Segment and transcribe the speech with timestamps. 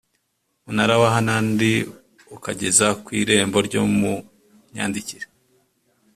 [0.65, 1.73] munara wa hanan li
[2.35, 4.13] ukageza ku irembo ryo mu
[4.71, 5.25] myandikire